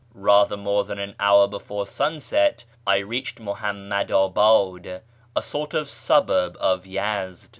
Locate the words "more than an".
0.57-1.13